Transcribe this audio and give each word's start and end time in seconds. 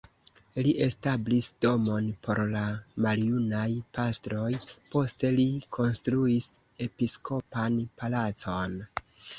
Li 0.67 0.71
establis 0.85 1.49
domon 1.65 2.07
por 2.23 2.41
la 2.55 2.63
maljunaj 3.07 3.67
pastroj, 3.99 4.49
poste 4.95 5.33
li 5.39 5.47
konstruis 5.79 6.51
episkopan 6.89 7.83
palacon. 8.03 8.85